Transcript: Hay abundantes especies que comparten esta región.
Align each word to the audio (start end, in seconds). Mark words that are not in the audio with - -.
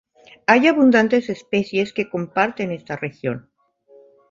Hay 0.47 0.65
abundantes 0.65 1.29
especies 1.29 1.93
que 1.93 2.09
comparten 2.09 2.71
esta 2.71 2.95
región. 2.95 3.51